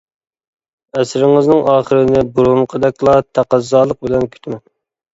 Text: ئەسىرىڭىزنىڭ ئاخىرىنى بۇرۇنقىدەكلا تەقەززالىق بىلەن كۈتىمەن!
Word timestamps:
ئەسىرىڭىزنىڭ 0.99 1.61
ئاخىرىنى 1.75 2.25
بۇرۇنقىدەكلا 2.39 3.17
تەقەززالىق 3.31 4.05
بىلەن 4.07 4.31
كۈتىمەن! 4.37 4.69